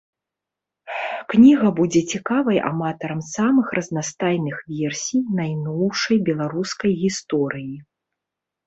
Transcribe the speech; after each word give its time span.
Кніга 1.33 1.67
будзе 1.79 2.01
цікавай 2.15 2.57
аматарам 2.71 3.21
самых 3.35 3.67
разнастайных 3.81 4.55
версій 4.81 5.25
найноўшай 5.43 6.17
беларускай 6.33 6.91
гісторыі. 7.05 7.75